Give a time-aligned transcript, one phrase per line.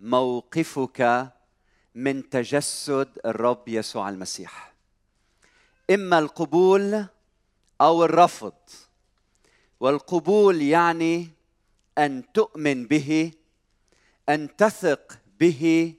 [0.00, 1.32] موقفك
[1.94, 4.72] من تجسد الرب يسوع المسيح.
[5.90, 7.06] إما القبول
[7.80, 8.52] أو الرفض.
[9.80, 11.28] والقبول يعني
[11.98, 13.32] أن تؤمن به
[14.28, 15.94] أن تثق به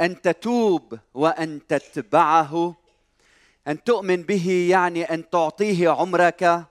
[0.00, 2.74] أن تتوب وأن تتبعه.
[3.68, 6.64] أن تؤمن به يعني أن تعطيه عمرك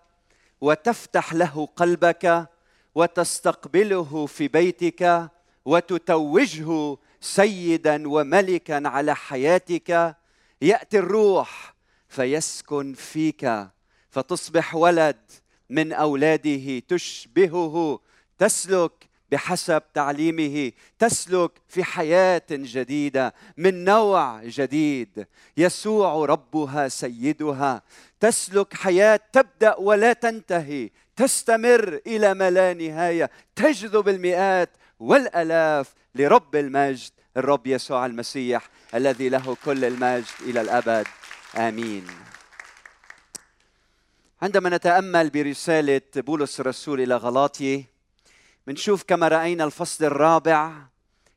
[0.62, 2.50] وتفتح له قلبك
[2.96, 5.30] وتستقبله في بيتك
[5.70, 10.16] وتتوجه سيدا وملكا على حياتك
[10.62, 11.76] يأتي الروح
[12.10, 13.68] فيسكن فيك
[14.10, 15.32] فتصبح ولد
[15.70, 18.00] من أولاده تشبهه
[18.38, 27.82] تسلك بحسب تعليمه تسلك في حياة جديدة من نوع جديد يسوع ربها سيدها.
[28.20, 37.12] تسلك حياة تبدأ ولا تنتهي تستمر إلى ما لا نهاية تجذب المئات والألاف لرب المجد
[37.38, 41.08] الرب يسوع المسيح الذي له كل المجد إلى الأبد.
[41.58, 42.08] آمين.
[44.42, 47.84] عندما نتأمل برسالة بولس الرسول إلى غلاطي
[48.68, 50.72] بنشوف كما رأينا الفصل الرابع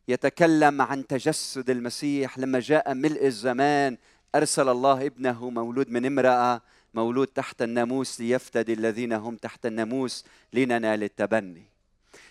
[0.09, 3.99] يتكلم عن تجسد المسيح لما جاء ملء الزمان
[4.35, 6.61] أرسل الله ابنه مولود من امرأة
[6.95, 11.72] مولود تحت الناموس ليفتدي الذين هم تحت الناموس لننال التبني.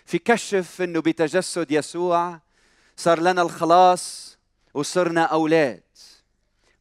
[0.04, 2.40] في كشف إنه بتجسد يسوع
[2.96, 4.38] صار لنا الخلاص
[4.74, 5.82] وصرنا أولاد.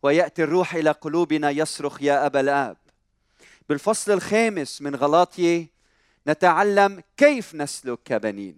[0.04, 2.78] ويأتي الروح إلى قلوبنا يصرخ يا أبا الأب.
[3.70, 5.68] بالفصل الخامس من غلاطية
[6.28, 8.58] نتعلم كيف نسلك كبنين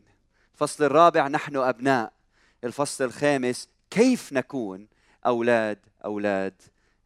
[0.54, 2.14] الفصل الرابع نحن أبناء.
[2.64, 4.88] الفصل الخامس كيف نكون
[5.26, 6.54] أولاد أولاد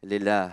[0.02, 0.52] لله.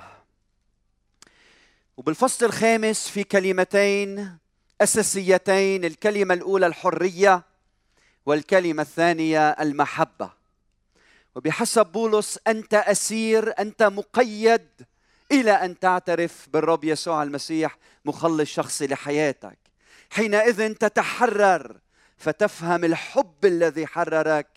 [1.97, 4.37] وبالفصل الخامس في كلمتين
[4.81, 7.43] أساسيتين الكلمة الأولى الحرية
[8.25, 10.29] والكلمة الثانية المحبة.
[11.35, 14.67] وبحسب بولس أنت أسير أنت مقيد
[15.31, 19.57] إلى أن تعترف بالرب يسوع المسيح مخلص شخصي لحياتك.
[20.09, 21.77] حينئذ تتحرر
[22.17, 24.47] فتفهم الحب الذي حررك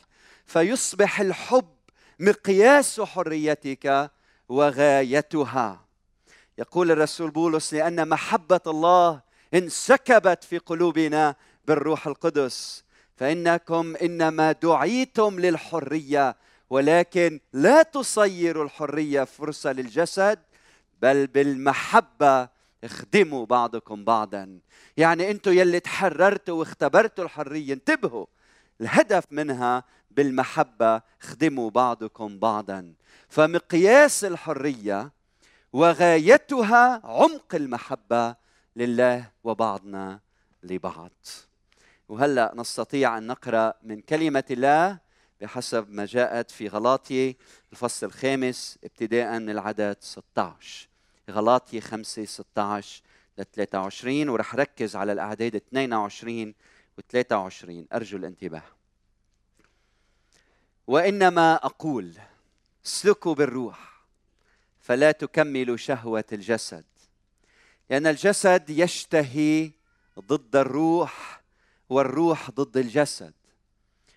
[0.47, 1.75] فيصبح الحب
[2.19, 4.11] مقياس حريتك
[4.49, 5.84] وغايتها.
[6.59, 12.84] يقول الرسول بولس لأن محبة الله انسكبت في قلوبنا بالروح القدس.
[13.16, 16.36] فإنكم إنما دعيتم للحرية
[16.70, 20.38] ولكن لا تصيروا الحرية فرصة للجسد
[21.03, 22.48] بل بالمحبة
[22.84, 24.59] اخدموا بعضكم بعضا.
[24.97, 28.26] يعني أنتم يلي تحررتوا واختبرتوا الحرية انتبهوا
[28.80, 32.92] الهدف منها بالمحبة خدموا بعضكم بعضا.
[33.28, 35.12] فمقياس الحرية
[35.72, 38.47] وغايتها عمق المحبة
[38.78, 40.21] لله وبعضنا
[40.62, 41.12] لبعض.
[42.09, 44.99] وهلأ نستطيع أن نقرأ من كلمة الله
[45.41, 47.37] بحسب ما جاءت في غلاطي
[47.72, 50.89] الفصل الخامس ابتداء من العدد 16
[51.31, 53.03] غلاطي 5 16
[53.39, 56.55] ل 23 ورح ركز على الأعداد 22
[56.99, 58.62] و 23 أرجو الانتباه.
[60.87, 62.19] وإنما أقول
[62.87, 64.03] اسلكوا بالروح
[64.81, 66.84] فلا تكملوا شهوة الجسد.
[67.91, 69.71] لأن الجسد يشتهي
[70.21, 71.43] ضد الروح
[71.88, 73.34] والروح ضد الجسد.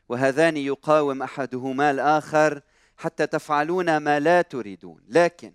[0.09, 2.61] وهذان يقاوم أحدهما الآخر
[2.97, 5.01] حتى تفعلون ما لا تريدون.
[5.07, 5.53] لكن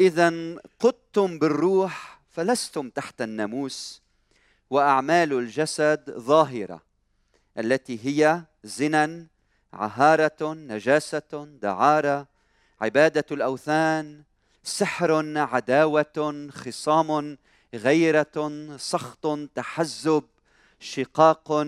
[0.00, 4.02] اذا قدتم بالروح فلستم تحت الناموس
[4.70, 6.82] وأعمال الجسد ظاهرة
[7.58, 9.26] التي هي زنا
[9.72, 12.26] عهارة نجاسة دعارة
[12.80, 14.22] عبادة الأوثان
[14.62, 17.38] سحر عداوة خصام
[17.74, 20.24] غيرة سخط تحزب
[20.80, 21.66] شقاق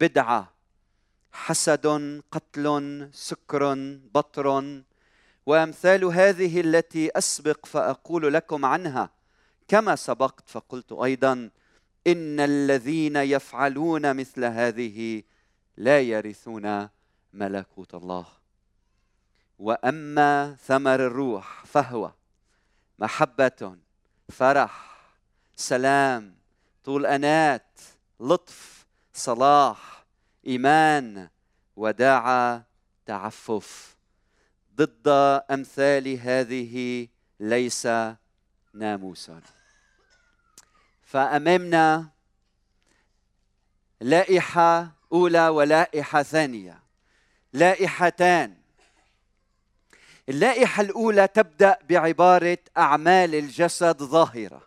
[0.00, 0.54] بدعة
[1.32, 1.86] حسد
[2.30, 3.74] قتل سكر
[4.14, 4.82] بطر.
[5.46, 9.10] وأمثال هذه التي أسبق فأقول لكم عنها.
[9.68, 11.50] كما سبقت فقلت أيضا
[12.06, 15.22] إن الذين يفعلون مثل هذه
[15.76, 16.88] لا يرثون
[17.32, 18.43] ملكوت الله.
[19.58, 22.12] وأما ثمر الروح فهو
[22.98, 23.76] محبة
[24.28, 25.00] فرح
[25.56, 26.36] سلام
[26.84, 27.80] طول أنات
[28.20, 30.04] لطف صلاح
[30.46, 31.28] إيمان
[31.76, 32.64] وداعه
[33.06, 33.96] تعفف.
[34.76, 35.08] ضد
[35.50, 37.08] أمثال هذه
[37.40, 37.88] ليس
[38.74, 39.40] ناموسا.
[41.02, 42.08] فأمامنا
[44.00, 46.82] لائحة أولى ولائحة ثانية.
[47.52, 48.63] لائحتان
[50.28, 54.62] اللائحة الأولى تبدأ بعبارة أعمال الجسد ظاهرة.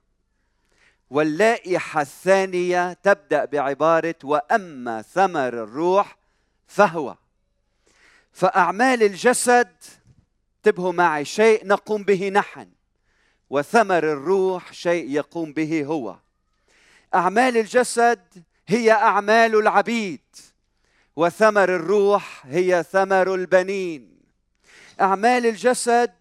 [1.10, 6.18] واللائحة الثانية تبدأ بعبارة وأما ثمر الروح
[6.68, 7.16] فهو.
[8.32, 9.76] فأعمال الجسد
[10.58, 12.70] انتبهوا معي شيء نقوم به نحن
[13.50, 16.16] وثمر الروح شيء يقوم به هو.
[17.16, 20.22] أعمال الجسد هي أعمال العبيد
[21.16, 24.17] وثمر الروح هي ثمر البنين.
[25.02, 26.14] أعمال الجسد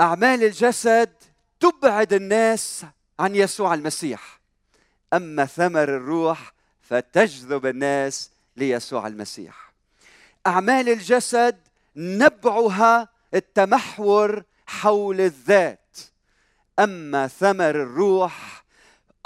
[0.00, 1.12] أعمال الجسد
[1.60, 2.86] تبعد الناس
[3.20, 4.40] عن يسوع المسيح.
[5.12, 9.72] أما ثمر الروح فتجذب الناس ليسوع المسيح.
[10.46, 11.58] أعمال الجسد
[11.96, 15.96] نبعها التمحور حول الذات.
[16.78, 18.64] أما ثمر الروح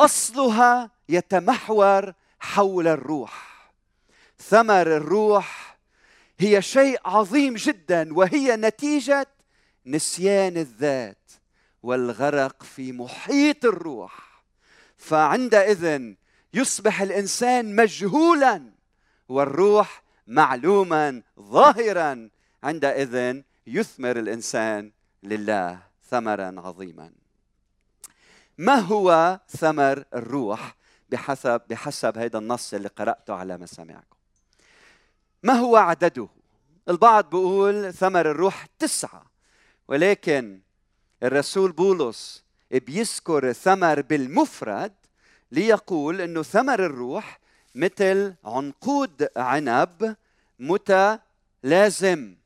[0.00, 3.52] أصلها يتمحور حول الروح.
[4.38, 5.71] ثمر الروح
[6.42, 9.26] هي شيء عظيم جدا وهي نتيجة
[9.86, 11.30] نسيان الذات
[11.82, 14.42] والغرق في محيط الروح.
[14.96, 16.12] فعندئذ
[16.54, 18.72] يصبح الإنسان مجهولا
[19.28, 22.28] والروح معلوما ظاهرا.
[22.62, 24.92] عندئذ يثمر الإنسان
[25.22, 25.78] لله
[26.10, 27.12] ثمرا عظيما.
[28.58, 30.76] ما هو ثمر الروح؟
[31.10, 34.21] بحسب بحسب هذا النص اللي قرأته على مسامعكم.
[35.42, 36.28] ما هو عدده؟
[36.88, 39.30] البعض بيقول ثمر الروح تسعة
[39.88, 40.60] ولكن
[41.22, 44.92] الرسول بولس بيذكر الثمر بالمفرد
[45.52, 47.40] ليقول إنه ثمر الروح
[47.74, 50.16] مثل عنقود عنب
[50.58, 52.36] متلازم.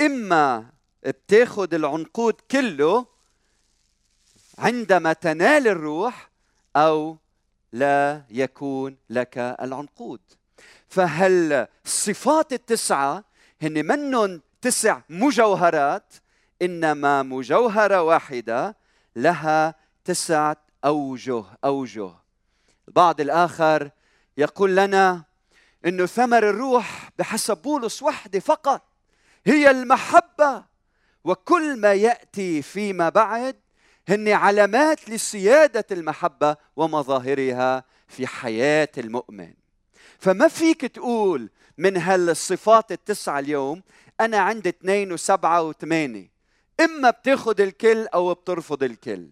[0.00, 0.66] إما
[1.06, 3.06] بتاخذ العنقود كله
[4.58, 6.30] عندما تنال الروح
[6.76, 7.16] أو
[7.72, 10.20] لا يكون لك العنقود.
[10.92, 13.24] فهل الصفات التسعة
[13.62, 16.14] هن منن تسع مجوهرات؟
[16.62, 18.76] إنما مجوهرة واحدة
[19.16, 19.74] لها
[20.04, 22.10] تسعه أوجه أوجه.
[22.88, 23.90] البعض الآخر
[24.36, 25.24] يقول لنا
[25.86, 28.82] انه ثمر الروح بحسب بولس وحده فقط
[29.46, 30.64] هي المحبة
[31.24, 33.56] وكل ما يأتي فيما بعد
[34.08, 39.61] هن علامات لسيادة المحبة ومظاهرها في حياة المؤمن.
[40.22, 43.82] فما فيك تقول من هالصفات التسعة اليوم
[44.20, 46.30] أنا عندي اثنين وسبعة وثمانية.
[46.80, 49.28] إما بتاخذ الكل أو بترفض الكل.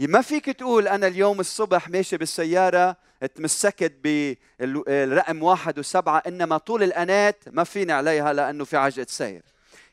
[0.00, 2.96] ما فيك تقول أنا اليوم الصبح ماشي بالسيارة
[3.34, 9.42] تمسكت بالرقم واحد وسبعة إنما طول الانات ما فيني عليها لأنه في عجقة سير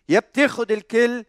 [0.10, 1.26] يا بتاخذ الكل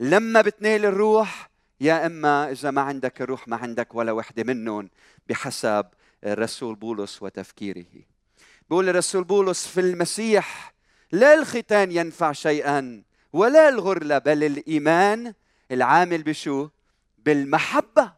[0.00, 1.50] لما بتنال الروح
[1.80, 4.90] يا إما إذا ما عندك الروح ما عندك ولا وحدة منهم
[5.28, 5.86] بحسب
[6.24, 8.15] الرسول بولس وتفكيره.
[8.70, 10.74] بيقول الرسول بولس في المسيح
[11.12, 13.02] لا الختان ينفع شيئا
[13.32, 15.34] ولا الغرلة بل الإيمان
[15.70, 16.68] العامل بشو؟
[17.18, 18.12] بالمحبة.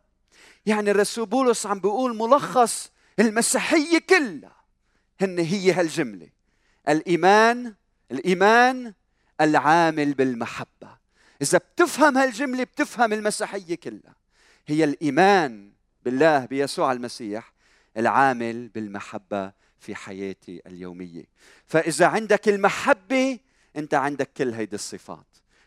[0.67, 2.91] يعني الرسول بولس عم بيقول ملخص
[3.21, 4.57] المسيحية كلها
[5.21, 6.29] هن هي هالجملة
[6.89, 7.75] الإيمان
[8.13, 8.95] الإيمان
[9.41, 10.99] العامل بالمحبة.
[11.43, 14.15] إذا بتفهم هالجملة بتفهم المسيحية كلها.
[14.67, 15.73] هي الإيمان
[16.05, 17.53] بالله بيسوع المسيح
[17.97, 19.53] العامل بالمحبة.
[19.79, 21.25] في حياتي اليومية.
[21.67, 23.39] فإذا عندك المحبة
[23.77, 25.27] أنت عندك كل هيدي الصفات.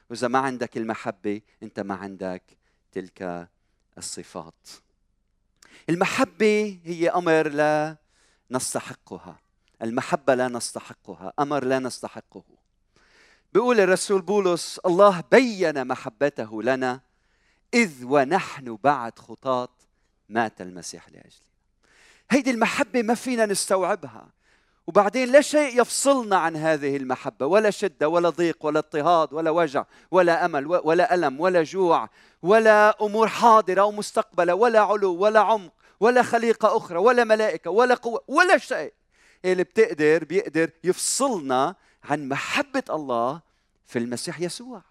[0.09, 2.44] وإذا ما عندك المحبة أنت ما عندك
[2.91, 3.49] تلك
[3.97, 4.68] الصفات.
[5.89, 7.97] المحبة هي أمر لا
[8.51, 9.39] نستحقها.
[9.81, 11.33] المحبة لا نستحقها.
[11.39, 12.44] أمر لا نستحقه.
[13.53, 17.01] بيقول الرسول بولس الله بين محبته لنا
[17.73, 19.69] إذ ونحن بعد خطاة
[20.30, 21.50] مات المسيح لاجلنا
[22.31, 24.28] هيدي المحبة ما فينا نستوعبها.
[24.88, 29.85] وبعدين لا شيء يفصلنا عن هذه المحبة ولا شدة ولا ضيق ولا اضطهاد ولا وجع
[30.11, 32.09] ولا أمل ولا ألم ولا جوع
[32.42, 38.23] ولا أمور حاضرة ومستقبلة ولا علو ولا عمق ولا خليقة أخرى ولا ملائكة ولا قوة
[38.28, 38.94] ولا شيء.
[39.45, 43.42] اللي بتقدر؟ بيقدر يفصلنا عن محبة الله
[43.85, 44.81] في المسيح يسوع.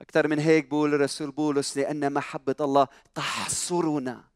[0.00, 4.31] أكثر من هيك بقول الرسول بولس لأن محبة الله تحصرنا.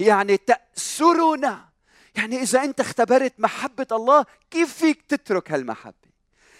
[0.00, 1.68] يعني تأسرنا.
[2.16, 5.94] يعني إذا أنت اختبرت محبة الله كيف فيك تترك هالمحبة؟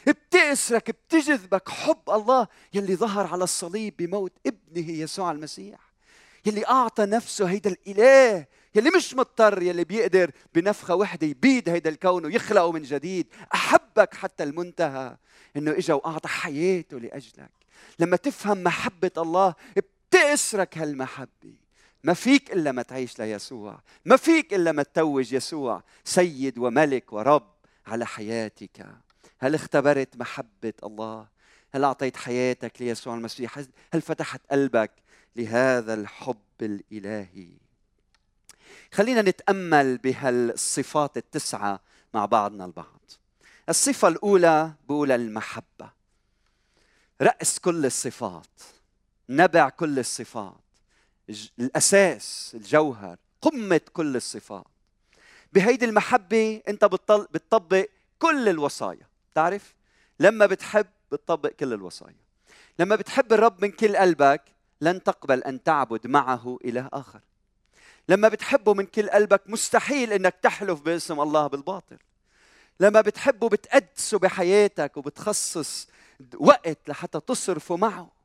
[0.06, 5.80] بتأسرك بتجذبك حب الله يلي ظهر على الصليب بموت ابنه يسوع المسيح
[6.46, 12.24] يلي أعطى نفسه هيدا الإله يلي مش مضطر يلي بيقدر بنفخة وحدة يبيد هيدا الكون
[12.24, 13.26] ويخلقه من جديد.
[13.54, 15.16] أحبك حتى المنتهى
[15.56, 17.50] إنه إجا وأعطى حياته لأجلك.
[17.98, 21.54] لما تفهم محبة الله بتأسرك هالمحبة.
[22.04, 23.80] ما فيك إلا ما تعيش ليسوع.
[24.04, 27.50] ما فيك إلا ما تتوج يسوع سيد وملك ورب
[27.86, 28.86] على حياتك.
[29.38, 31.26] هل اختبرت محبة الله؟
[31.74, 33.58] هل أعطيت حياتك ليسوع المسيح؟
[33.94, 34.90] هل فتحت قلبك
[35.36, 37.48] لهذا الحب الإلهي؟
[38.92, 41.80] خلينا نتأمل بهالصفات التسعة
[42.14, 43.00] مع بعضنا البعض.
[43.68, 45.90] الصفة الأولى بقول المحبة.
[47.22, 48.60] رأس كل الصفات.
[49.28, 50.59] نبع كل الصفات.
[51.58, 54.66] الأساس الجوهر قمة كل الصفات.
[55.52, 59.06] بهيدي المحبة أنت بتطبق كل الوصايا.
[59.34, 59.74] تعرف
[60.20, 62.16] لما بتحب بتطبق كل الوصايا.
[62.78, 64.42] لما بتحب الرب من كل قلبك
[64.80, 67.20] لن تقبل أن تعبد معه إله آخر.
[68.08, 71.98] لما بتحبه من كل قلبك مستحيل إنك تحلف باسم الله بالباطل.
[72.80, 75.88] لما بتحبه بتقدسه بحياتك وبتخصص
[76.36, 78.19] وقت لحتى تصرفه معه.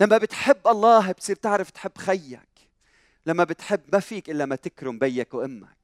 [0.00, 2.40] لما بتحب الله بتصير تعرف تحب خيك.
[3.26, 5.76] لما بتحب ما فيك إلا ما تكرم بيك وأمك.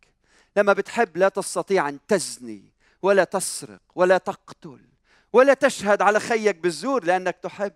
[0.56, 2.64] لما بتحب لا تستطيع أن تزني
[3.02, 4.80] ولا تسرق ولا تقتل
[5.32, 7.72] ولا تشهد على خيك بالزور لأنك تحب.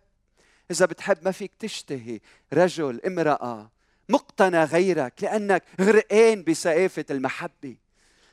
[0.71, 2.21] إذا بتحب ما فيك تشتهي
[2.53, 3.71] رجل امرأة
[4.09, 7.77] مقتنى غيرك لأنك غرقان بسقافة المحبة.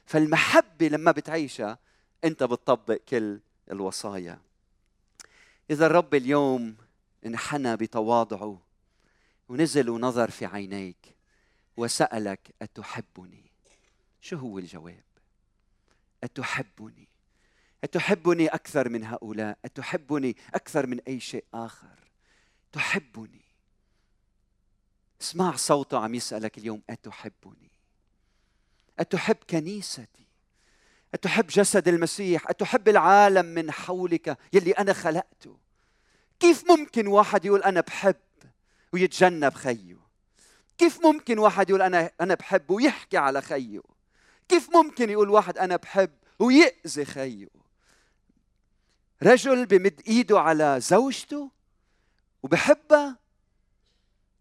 [0.06, 1.78] فالمحبة لما بتعيشها
[2.24, 3.40] أنت بتطبق كل
[3.72, 4.40] الوصايا.
[5.70, 6.76] إذا الرب اليوم
[7.26, 8.62] انحنى بتواضعه.
[9.50, 11.16] ونزل ونظر في عينيك
[11.78, 13.52] وسألك أتحبني؟
[14.22, 15.04] شو هو الجواب؟
[16.24, 17.08] أتحبني.
[17.84, 22.00] أتحبني أكثر من هؤلاء؟ أتحبني أكثر من أي شيء آخر؟
[22.72, 23.46] تحبني.
[25.22, 27.72] اسمع صوته عم يسألك اليوم أتحبني.
[29.00, 30.28] أتحب كنيستي؟
[31.14, 35.58] أتحب جسد المسيح؟ أتحب العالم من حولك يلي أنا خلقته؟
[36.42, 38.16] كيف ممكن واحد يقول أنا بحب
[38.94, 39.98] ويتجنب خيه؟
[40.78, 43.82] كيف ممكن واحد يقول أنا أنا بحب ويحكي على خيه؟
[44.50, 47.48] كيف ممكن يقول واحد أنا بحب ويأذي خيه؟
[49.24, 51.52] رجل بمد إيده على زوجته
[52.44, 53.18] وبحبها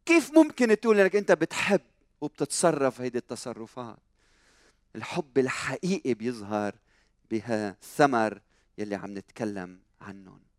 [0.07, 1.81] كيف ممكن تقول إنك أنت بتحب
[2.21, 3.99] وبتتصرف هيدي التصرفات؟
[4.97, 6.75] الحب الحقيقي بيظهر
[7.31, 8.41] بها الثمر
[8.79, 10.50] يلي عم نتكلم عنهم.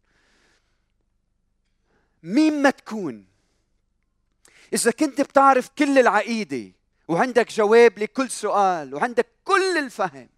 [2.23, 3.25] مين ما تكون.
[4.73, 6.71] إذا كنت بتعرف كل العقيدة
[7.07, 10.29] وعندك جواب لكل سؤال وعندك كل الفهم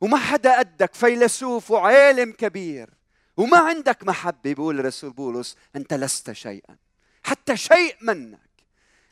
[0.00, 2.90] وما حدا قدك فيلسوف وعالم كبير
[3.36, 6.76] وما عندك محبة بيقول الرسول بولس أنت لست شيئا
[7.22, 8.38] حتى شيء منك.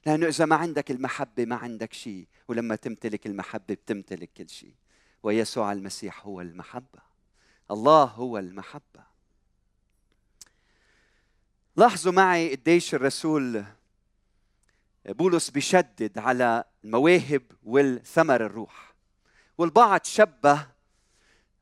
[0.07, 4.75] لأنه إذا ما عندك المحبة ما عندك شيء ولما تمتلك المحبة بتمتلك كل شيء.
[5.23, 7.01] ويسوع المسيح هو المحبة.
[7.71, 9.14] الله هو المحبة.
[11.77, 13.65] لاحظوا معي قديش الرسول
[15.07, 18.95] بولس بيشدد على المواهب والثمر الروح.
[19.59, 20.67] والبعض شبه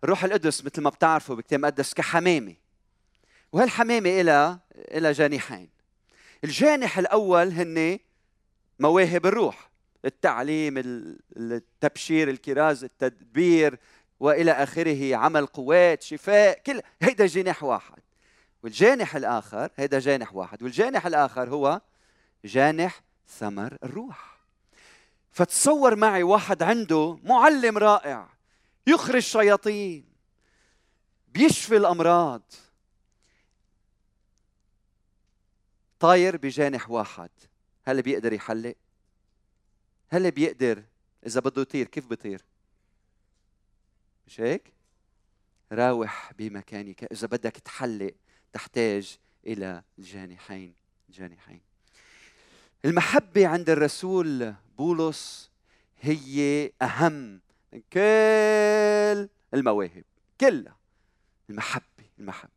[0.05, 2.55] الروح القدس مثل ما بتعرفوا بالكتاب المقدس كحمامة.
[3.53, 5.71] وهالحمامة إلى إلى جانحين.
[6.45, 7.99] الجانح الأول هن
[8.79, 9.71] مواهب الروح.
[10.05, 10.75] التعليم
[11.37, 13.79] التبشير الكراز التدبير
[14.21, 18.02] وإلى آخره عمل قوات شفاء كل هيدا جناح واحد.
[18.63, 21.81] والجانح الآخر هيدا جانح واحد والجانح الآخر هو
[22.45, 24.39] جانح ثمر الروح.
[25.31, 28.29] فتصور معي واحد عنده معلم رائع
[28.87, 30.05] يخرج شياطين
[31.29, 32.43] بيشفي الأمراض.
[36.01, 37.31] طاير بجانح واحد
[37.85, 38.75] هل بيقدر يحلق؟
[40.09, 40.85] هل بيقدر
[41.27, 42.45] إذا بده يطير كيف بيطير؟
[44.27, 44.73] مش هيك؟
[45.73, 48.15] راوح بمكانك إذا بدك تحلق
[48.53, 50.75] تحتاج إلى الجانحين
[51.09, 51.61] الجانحين.
[52.85, 55.51] المحبة عند الرسول بولس
[56.01, 57.41] هي أهم
[57.73, 60.05] من كل المواهب
[60.41, 60.77] كلها
[61.51, 61.85] المحبة
[62.19, 62.51] المحبة.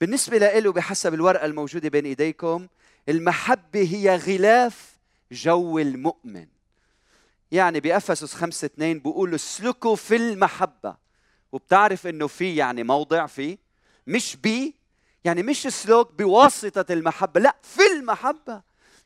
[0.00, 2.68] بالنسبة له بحسب الورقة الموجودة بين إيديكم
[3.08, 4.98] المحبة هي غلاف
[5.32, 6.46] جو المؤمن.
[7.52, 10.96] يعني بأفسس خمسة اثنين بيقول اسلكوا في المحبة.
[11.52, 13.58] وبتعرف إنه في يعني موضع في
[14.06, 14.74] مش بي
[15.24, 18.62] يعني مش سلوك بواسطة المحبة لا في المحبة.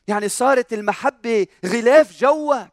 [0.07, 2.67] يعني صارت المحبة غلاف جوك.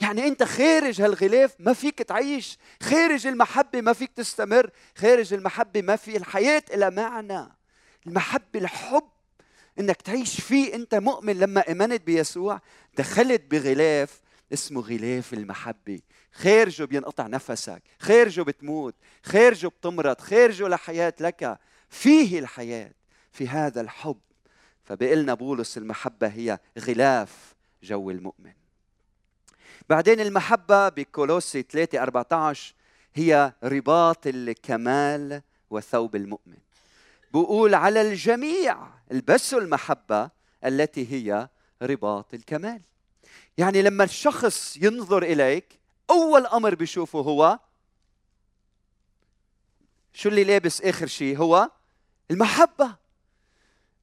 [0.00, 5.96] يعني أنت خارج هالغلاف ما فيك تعيش خارج المحبة ما فيك تستمر خارج المحبة ما
[5.96, 7.48] في الحياة إلى معنى.
[8.06, 9.08] المحبة الحب
[9.80, 11.38] إنك تعيش فيه أنت مؤمن.
[11.38, 12.60] لما أمنت بيسوع
[12.98, 14.20] دخلت بغلاف
[14.52, 16.00] اسمه غلاف المحبة.
[16.32, 21.58] خارجه بينقطع نفسك خارجه بتموت خارجه بتمرض خارجه لحياة لك.
[21.88, 22.92] فيه الحياة
[23.32, 24.20] في هذا الحب.
[24.84, 28.52] فبقلنا بولس المحبة هي غلاف جو المؤمن.
[29.88, 32.74] بعدين المحبة بكولوسي 3 14
[33.14, 36.58] هي رباط الكمال وثوب المؤمن.
[37.32, 40.30] بقول على الجميع البسوا المحبة
[40.64, 41.48] التي هي
[41.82, 42.80] رباط الكمال.
[43.58, 45.78] يعني لما الشخص ينظر إليك
[46.10, 47.58] أول أمر بيشوفه هو
[50.12, 51.70] شو اللي لابس آخر شيء هو
[52.30, 52.96] المحبة.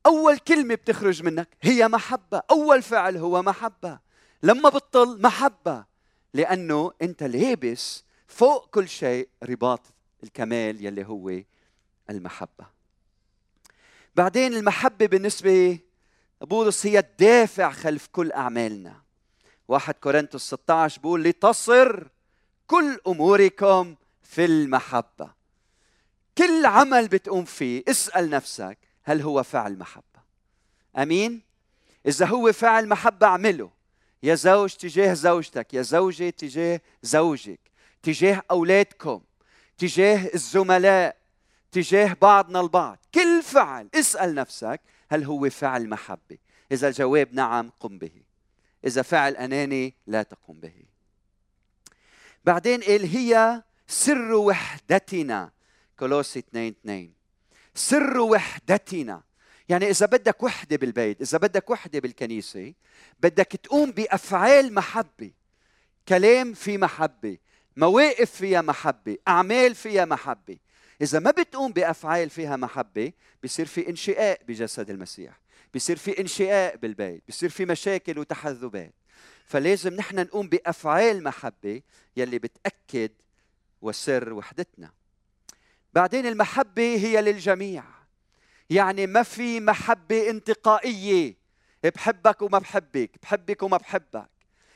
[0.05, 2.41] أول كلمة بتخرج منك هي محبة.
[2.51, 4.00] أول فعل هو محبة.
[4.44, 5.86] لما بتطل محبة
[6.34, 9.82] لأنه أنت لابس فوق كل شيء رباط
[10.24, 11.41] الكمال يلي هو
[12.10, 12.65] المحبة.
[14.15, 15.79] بعدين المحبة بالنسبة
[16.41, 19.01] بولس هي الدافع خلف كل أعمالنا.
[19.67, 22.08] واحد كورنثوس 16 بيقول لتصر
[22.67, 25.35] كل أموركم في المحبة.
[26.38, 30.22] كل عمل بتقوم فيه اسأل نفسك هل هو فعل محبة؟
[30.98, 31.42] أمين؟
[32.08, 33.72] إذا هو فعل محبة اعمله.
[34.24, 37.60] يا زوج تجاه زوجتك يا زوجة تجاه زوجك
[38.04, 39.22] تجاه أولادكم
[39.77, 41.18] تجاه الزملاء
[41.72, 42.98] تجاه بعضنا البعض.
[43.13, 46.38] كل فعل اسأل نفسك هل هو فعل محبة؟
[46.72, 48.24] إذا الجواب نعم قم به.
[48.86, 50.84] إذا فعل أناني لا تقم به.
[52.46, 55.54] بعدين قال هي سر وحدتنا.
[56.00, 57.14] كولوسي 2 2
[57.75, 59.24] سر وحدتنا.
[59.70, 62.74] يعني إذا بدك وحدة بالبيت إذا بدك وحدة بالكنيسة
[63.20, 65.32] بدك تقوم بأفعال محبة.
[66.08, 67.38] كلام في محبة
[67.78, 70.58] مواقف فيها محبة أعمال فيها محبة.
[71.02, 73.12] إذا ما بتقوم بأفعال فيها محبة
[73.44, 75.40] بصير في انشقاق بجسد المسيح.
[75.75, 77.24] بصير في انشقاق بالبيت.
[77.30, 78.94] بصير في مشاكل وتحذبات.
[79.46, 81.82] فلازم نحن نقوم بأفعال محبة
[82.18, 83.12] يلي بتأكد
[83.82, 84.92] وسر وحدتنا.
[85.96, 87.84] بعدين المحبة هي للجميع.
[88.70, 91.36] يعني ما في محبة انتقائية.
[91.84, 94.30] بحبك وما بحبك بحبك وما بحبك.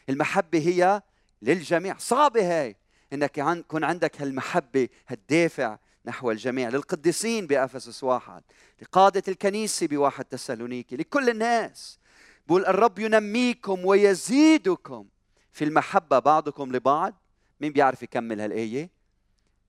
[0.10, 1.02] المحبة هي
[1.42, 1.98] للجميع.
[1.98, 2.76] صعبة هاي
[3.14, 6.70] إنك يكون عندك هالمحبة هالدافع نحو الجميع.
[6.70, 8.44] للقديسين بأفسس واحد
[8.82, 12.00] لقادة الكنيسة بواحد تسالونيكي لكل الناس.
[12.48, 15.08] بقول الرب ينميكم ويزيدكم
[15.52, 17.14] في المحبة بعضكم لبعض.
[17.62, 18.90] مين بيعرف يكمل هالآية؟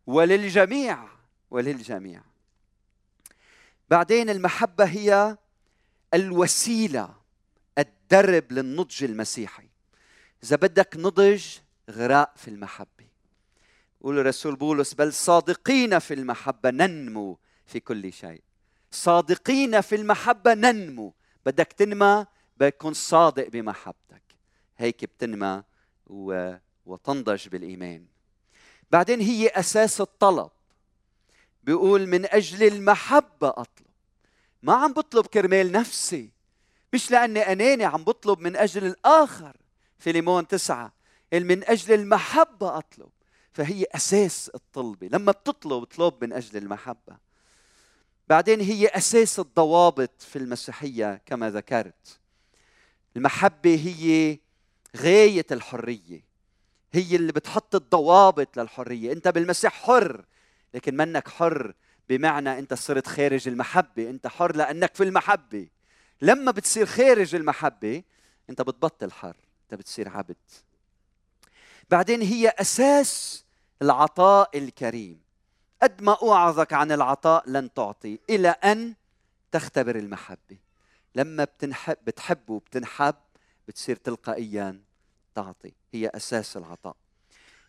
[0.06, 1.19] وللجميع.
[1.50, 2.22] وللجميع.
[3.88, 5.36] بعدين المحبة هي
[6.14, 7.14] الوسيلة
[7.78, 9.68] الدرب للنضج المسيحي.
[10.44, 11.44] إذا بدك نضج
[11.90, 13.10] غراء في المحبة.
[14.00, 18.42] يقول الرسول بولس بل صادقين في المحبة ننمو في كل شيء.
[18.90, 21.14] صادقين في المحبة ننمو.
[21.46, 24.22] بدك تنمى بكون صادق بمحبتك.
[24.78, 25.62] هيك بتنمى
[26.06, 26.54] و...
[26.86, 28.06] وتنضج بالإيمان.
[28.90, 30.50] بعدين هي أساس الطلب.
[31.62, 33.86] بيقول من أجل المحبة أطلب.
[34.62, 36.30] ما عم بطلب كرمال نفسي
[36.92, 39.56] مش لأني أناني عم بطلب من أجل الآخر.
[39.98, 40.92] فيليمون تسعة
[41.32, 43.08] من أجل المحبة أطلب.
[43.52, 45.08] فهي أساس الطلبة.
[45.08, 47.16] لما بتطلب اطلب من أجل المحبة.
[48.28, 52.18] بعدين هي أساس الضوابط في المسيحية كما ذكرت.
[53.16, 54.38] المحبة هي
[54.96, 56.24] غاية الحرية.
[56.92, 59.12] هي اللي بتحط الضوابط للحرية.
[59.12, 60.24] أنت بالمسيح حر.
[60.74, 61.74] لكن منك حر
[62.08, 65.68] بمعنى أنت صرت خارج المحبة أنت حر لأنك في المحبة.
[66.22, 68.02] لما بتصير خارج المحبة
[68.50, 70.36] أنت بتبطل حر أنت بتصير عبد.
[71.90, 73.44] بعدين هي أساس
[73.82, 75.20] العطاء الكريم.
[75.82, 78.94] قد ما أوعظك عن العطاء لن تعطي إلى أن
[79.52, 80.58] تختبر المحبة.
[81.14, 83.14] لما بتنحب بتحب وبتنحب
[83.68, 84.80] بتصير تلقائيا
[85.34, 85.72] تعطي.
[85.92, 86.96] هي أساس العطاء.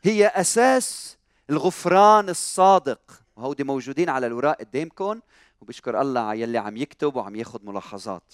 [0.04, 1.18] هي أساس
[1.50, 3.22] الغفران الصادق.
[3.36, 5.20] وهودي موجودين على الوراق قدامكم
[5.62, 8.34] وبشكر الله على يلي عم يكتب وعم ياخذ ملاحظات.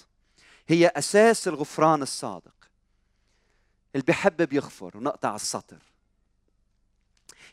[0.68, 2.54] هي أساس الغفران الصادق.
[3.94, 5.82] اللي بحب بيغفر ونقطع السطر.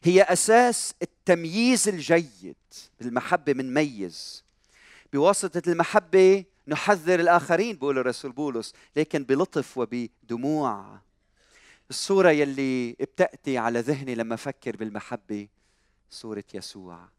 [0.04, 2.56] هي أساس التمييز الجيد.
[3.00, 4.44] بالمحبه منميز.
[5.14, 11.00] بواسطة المحبة نحذر الآخرين بقول الرسول بولس لكن بلطف وبدموع.
[11.90, 15.48] الصورة يلي بتأتي على ذهني لما أفكر بالمحبة
[16.10, 17.10] صورة يسوع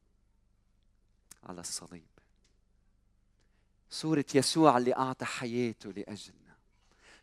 [1.45, 2.07] على الصليب.
[3.91, 6.57] صورة يسوع اللي أعطى حياته لأجلنا.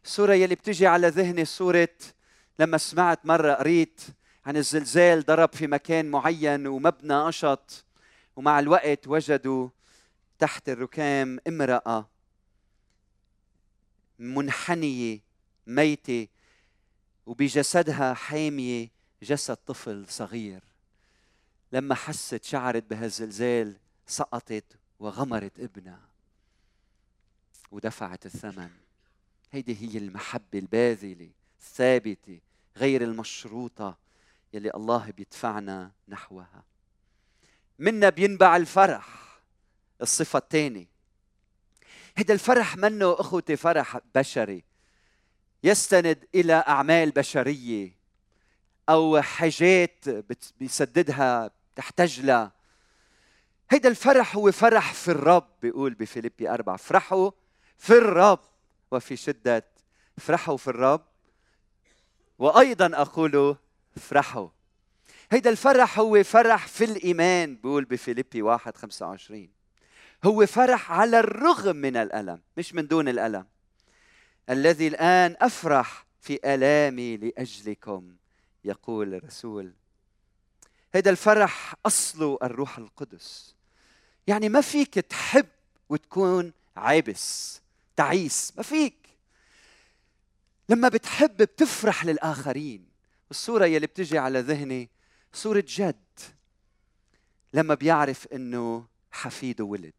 [0.03, 1.97] الصورة يلي بتجي على ذهني صورة
[2.59, 4.01] لما سمعت مرة قريت
[4.45, 7.85] عن الزلزال ضرب في مكان معين ومبنى قشط
[8.35, 9.69] ومع الوقت وجدوا
[10.39, 12.09] تحت الركام امرأة
[14.19, 15.19] منحنية
[15.67, 16.27] ميتة
[17.25, 18.89] وبجسدها حامية
[19.23, 20.63] جسد طفل صغير.
[21.71, 26.09] لما حست شعرت بهالزلزال سقطت وغمرت ابنها.
[27.71, 28.69] ودفعت الثمن.
[29.51, 32.39] هيدي هي المحبة الباذلة الثابتة
[32.77, 33.97] غير المشروطة
[34.53, 36.63] يلي الله بيدفعنا نحوها.
[37.79, 39.39] منا بينبع الفرح
[40.01, 40.87] الصفة الثانية.
[42.17, 44.63] هيدا الفرح منه أخوتي فرح بشري.
[45.63, 47.91] يستند إلى أعمال بشرية
[48.89, 50.05] أو حاجات
[50.59, 52.51] بيسددها تحتاج لها.
[53.69, 56.77] هيدا الفرح هو فرح في الرب بيقول بفيليبي أربعة.
[56.77, 57.31] فرحوا
[57.77, 58.39] في الرب
[58.91, 59.65] وفي شدة
[60.17, 61.05] فرحوا في الرب.
[62.39, 63.55] وأيضا أقول
[63.97, 64.49] افرحوا
[65.31, 69.51] هيدا الفرح هو فرح في الإيمان بيقول بفيليبي واحد خمسة وعشرين.
[70.23, 73.45] هو فرح على الرغم من الألم مش من دون الألم.
[74.49, 78.15] الذي الآن أفرح في آلامي لأجلكم
[78.63, 79.73] يقول الرسول.
[80.95, 83.55] هذا الفرح أصله الروح القدس.
[84.27, 85.47] يعني ما فيك تحب
[85.89, 87.61] وتكون عابس
[87.95, 89.09] تعيس ما فيك.
[90.69, 92.85] لما بتحب بتفرح للآخرين.
[93.31, 94.89] الصورة يلي بتجي على ذهني
[95.33, 95.95] صورة جد.
[97.53, 99.93] لما بيعرف إنه حفيده ولد.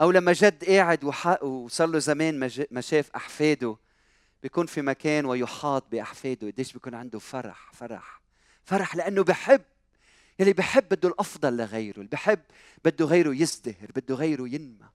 [0.00, 1.04] أو لما جد قاعد
[1.42, 2.38] وصار له زمان
[2.70, 3.76] ما شاف أحفاده
[4.42, 6.46] بيكون في مكان ويحاط بأحفاده.
[6.46, 8.20] قديش بيكون عنده فرح فرح
[8.64, 9.62] فرح لأنه بحب.
[10.38, 11.96] يلي بحب بده الأفضل لغيره.
[11.96, 12.40] اللي بحب
[12.84, 14.88] بده غيره يزدهر بده غيره ينمى.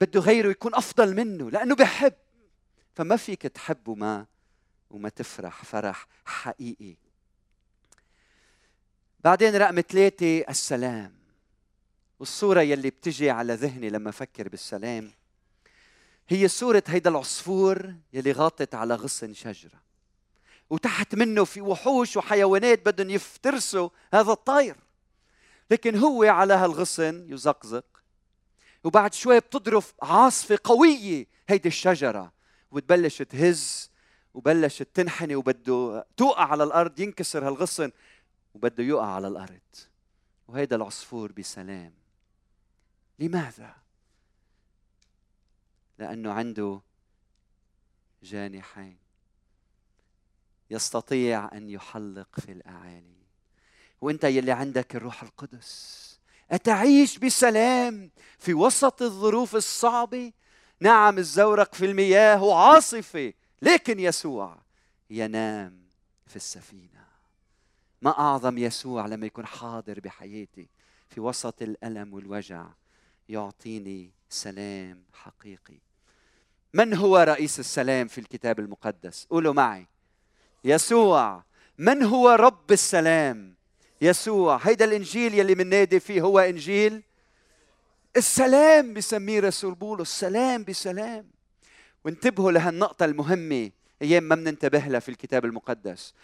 [0.00, 2.14] بده غيره يكون أفضل منه لأنه بحب.
[2.94, 4.26] فما فيك تحب وما
[4.90, 5.64] وما تفرح.
[5.64, 6.96] فرح حقيقي.
[9.24, 11.19] بعدين رقم ثلاثة السلام.
[12.20, 15.10] والصورة يلي بتجي على ذهني لما أفكر بالسلام
[16.28, 19.80] هي صورة هيدا العصفور يلي غاطت على غصن شجرة.
[20.70, 24.76] وتحت منه في وحوش وحيوانات بدهم يفترسوا هذا الطير
[25.70, 27.84] لكن هو على هالغصن يزقزق.
[28.84, 32.32] وبعد شوي بتضرب عاصفة قوية هيدي الشجرة.
[32.70, 33.90] وبتبلش تهز
[34.34, 37.90] وبلشت تنحني وبده توقع على الأرض ينكسر هالغصن
[38.54, 39.60] وبده يقع على الأرض.
[40.48, 41.99] وهيدا العصفور بسلام.
[43.20, 43.74] لماذا؟
[45.98, 46.80] لأنه عنده
[48.22, 48.98] جانحين.
[50.70, 53.20] يستطيع أن يحلق في الأعالي.
[54.00, 56.00] وأنت يلي عندك الروح القدس
[56.50, 60.32] أتعيش بسلام في وسط الظروف الصعبة؟
[60.80, 64.62] نعم الزورق في المياه عاصفة لكن يسوع
[65.10, 65.82] ينام
[66.26, 67.06] في السفينة.
[68.02, 70.68] ما أعظم يسوع لما يكون حاضر بحياتي
[71.08, 72.66] في وسط الألم والوجع.
[73.30, 75.78] يعطيني سلام حقيقي.
[76.74, 79.86] من هو رئيس السلام في الكتاب المقدس؟ قولوا معي.
[80.64, 81.44] يسوع.
[81.78, 83.54] من هو رب السلام؟
[84.00, 84.60] يسوع.
[84.62, 87.02] هيدا الإنجيل يلي بننادي فيه هو إنجيل.
[88.16, 90.20] السلام بسميه رسول بولس.
[90.20, 91.30] سلام بسلام.
[92.04, 93.70] وانتبهوا لهالنقطة المهمة
[94.02, 96.14] أيام ما بننتبه لها في الكتاب المقدس.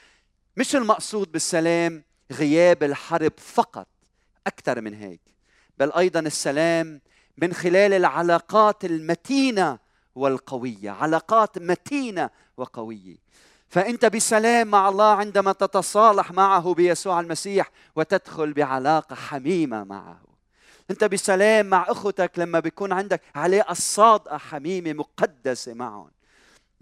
[0.57, 3.89] مش المقصود بالسلام غياب الحرب فقط.
[4.47, 5.36] أكثر من هيك.
[5.79, 7.01] بل أيضا السلام
[7.39, 9.79] من خلال العلاقات المتينة
[10.15, 13.17] والقوية علاقات متينة وقوية.
[13.69, 20.21] فأنت بسلام مع الله عندما تتصالح معه بيسوع المسيح وتدخل بعلاقة حميمة معه.
[20.91, 26.11] أنت بسلام مع اخوتك لما بيكون عندك علاقه صادقه حميمة مقدسة معهم.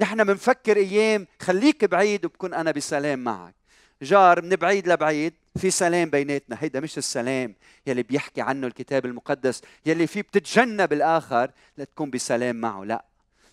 [0.01, 3.55] نحن بنفكر أيام خليك بعيد وبكون أنا بسلام معك.
[4.03, 5.35] جار من بعيد لبعيد.
[5.59, 6.57] في سلام بيناتنا.
[6.61, 7.55] هيدا مش السلام
[7.87, 12.85] يلي بيحكي عنه الكتاب المقدس يلي فيه بتتجنب الآخر لتكون بسلام معه.
[12.85, 13.05] لا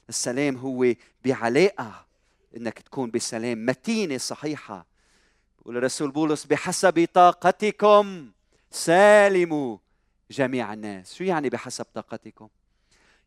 [0.10, 0.94] السلام هو
[1.26, 2.06] بعلاقة
[2.58, 4.86] إنك تكون بسلام متينة صحيحة.
[5.62, 8.32] يقول الرسول بولس بحسب طاقتكم
[8.72, 9.78] سالموا
[10.32, 11.16] جميع الناس.
[11.16, 12.48] شو يعني بحسب طاقتكم؟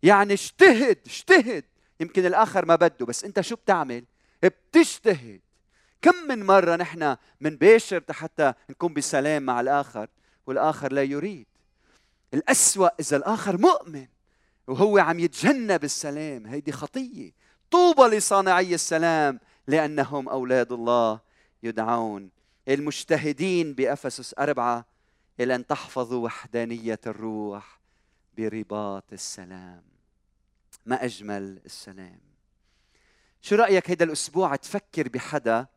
[0.02, 1.64] يعني اجتهد اجتهد.
[2.00, 4.04] يمكن الآخر ما بده بس أنت شو بتعمل؟
[4.42, 5.40] بتجتهد.
[6.04, 10.08] كم من مرة نحن باشر حتى نكون بسلام مع الآخر
[10.46, 11.46] والآخر لا يريد.
[12.34, 14.06] الأسوأ إذا الآخر مؤمن
[14.66, 17.32] وهو عم يتجنب السلام هيدي خطية.
[17.70, 21.20] طوبى لصانعي السلام لأنهم أولاد الله
[21.62, 22.30] يدعون.
[22.68, 24.86] المجتهدين بأفسس أربعة
[25.40, 27.80] إلى أن تحفظوا وحدانية الروح
[28.36, 29.82] برباط السلام.
[30.86, 32.20] ما أجمل السلام؟
[33.42, 35.73] شو رأيك هيدا الأسبوع تفكر بحدا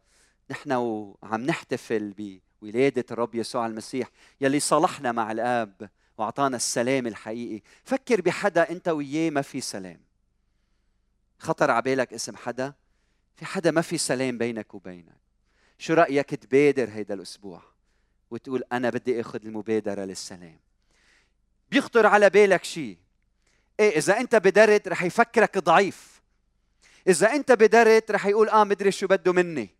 [0.50, 4.10] نحن وعم نحتفل بولادة الرب يسوع المسيح
[4.42, 7.62] يلي صالحنا مع الآب وأعطانا السلام الحقيقي.
[7.84, 10.00] فكر بحدا أنت وياه ما في سلام.
[11.40, 12.74] خطر على بالك اسم حدا؟
[13.36, 15.18] في حدا ما في سلام بينك وبينك.
[15.78, 17.62] شو رأيك تبادر هيدا الأسبوع
[18.32, 20.60] وتقول أنا بدي آخذ المبادرة للسلام؟
[21.72, 22.98] بيخطر على بالك شيء
[23.80, 26.22] إيه إذا أنت بدرت رح يفكرك ضعيف.
[27.08, 29.77] إذا أنت بدرت رح يقول آه مدري شو بده مني.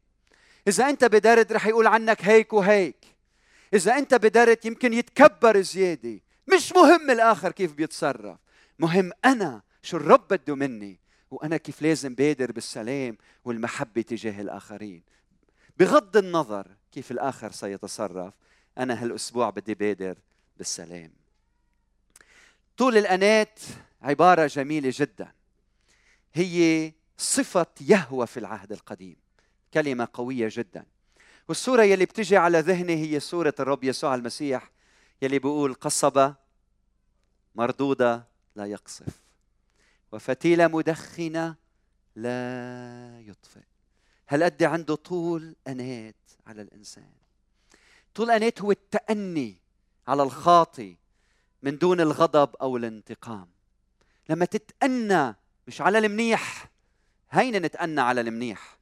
[0.68, 3.06] إذا أنت بدرت رح يقول عنك هيك وهيك.
[3.74, 6.20] إذا أنت بدرت يمكن يتكبر زيادة.
[6.54, 8.38] مش مهم الآخر كيف بيتصرف.
[8.80, 11.00] مهم أنا شو الرب بده مني.
[11.32, 15.04] وأنا كيف لازم بادر بالسلام والمحبة تجاه الآخرين.
[15.78, 18.34] بغض النظر كيف الآخر سيتصرف
[18.78, 20.18] أنا هالأسبوع بدي بادر
[20.58, 21.12] بالسلام.
[22.78, 23.60] طول الأنات
[24.02, 25.32] عبارة جميلة جدا.
[26.34, 29.16] هي صفة يهوى في العهد القديم.
[29.74, 30.86] كلمة قوية جدا.
[31.48, 34.72] والصورة يلي بتجي على ذهني هي صوره الرب يسوع المسيح
[35.22, 36.36] يلي بيقول قصبه
[37.56, 39.22] مردوده لا يقصف
[40.12, 41.56] وفتيله مدخنه
[42.16, 43.62] لا يطفئ.
[44.28, 46.16] هل قد عنده طول انات
[46.48, 47.12] على الإنسان؟
[48.16, 49.56] طول انات هو التأني
[50.08, 50.98] على الخاطي
[51.64, 53.50] من دون الغضب أو الانتقام.
[54.30, 55.36] لما تتأنى
[55.68, 56.70] مش على المنيح
[57.30, 58.78] هين نتأنى على المنيح.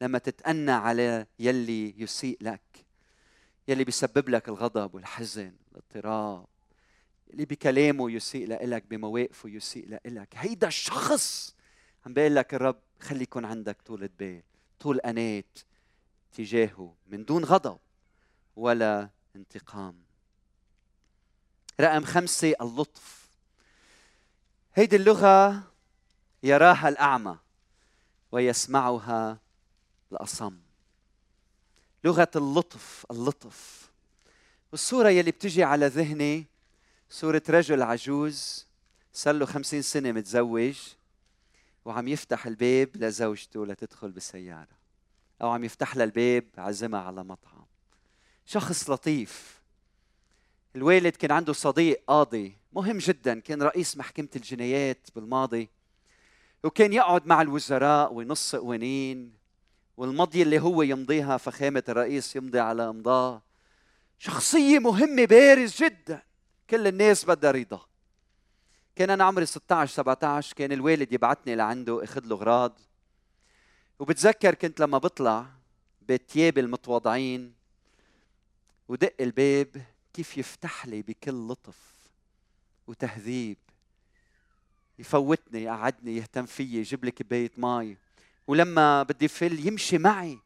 [0.00, 2.86] لما تتأنى على يلي يسيء لك
[3.68, 6.46] يلي بيسبب لك الغضب والحزن والاضطراب
[7.30, 11.54] اللي بكلامه يسيء لك بمواقفه يسيء لك هيدا الشخص
[12.06, 14.42] عم بيقول لك الرب خلي يكون عندك طولة بال
[14.80, 15.58] طول أنات
[16.32, 17.78] تجاهه من دون غضب
[18.56, 20.02] ولا انتقام.
[21.80, 23.28] رقم خمسة اللطف.
[24.74, 25.62] هيدي اللغة
[26.42, 27.38] يراها الأعمى
[28.32, 29.40] ويسمعها
[30.12, 30.58] الأصم.
[32.04, 33.90] لغة اللطف اللطف.
[34.72, 36.46] والصورة يلي بتجي على ذهني
[37.10, 38.66] صورة رجل عجوز
[39.12, 40.78] صار له خمسين سنة متزوج
[41.84, 44.80] وعم يفتح الباب لزوجته لتدخل بالسيارة.
[45.42, 47.66] أو عم يفتح لها الباب عزمها على مطعم.
[48.46, 49.60] شخص لطيف.
[50.76, 52.56] الوالد كان عنده صديق قاضي.
[52.72, 53.40] مهم جدا.
[53.40, 55.68] كان رئيس محكمة الجنايات بالماضي.
[56.64, 59.39] وكان يقعد مع الوزراء وينص قوانين
[60.00, 63.42] والمضي اللي هو يمضيها فخامة الرئيس يمضي على أمضاه.
[64.18, 66.22] شخصية مهمة بارز جدا.
[66.70, 67.80] كل الناس بدها رضا.
[68.96, 72.80] كان أنا عمري 16 17 كان الوالد يبعثني لعنده أخذ له أغراض.
[73.98, 75.46] وبتذكر كنت لما بطلع
[76.08, 77.54] بثيابي المتواضعين
[78.88, 79.82] ودق الباب
[80.12, 82.08] كيف يفتح لي بكل لطف
[82.86, 83.58] وتهذيب.
[84.98, 87.96] يفوتني يقعدني يهتم فيي يجيب لي كباية مي
[88.46, 90.38] ولما بدي فل يمشي معي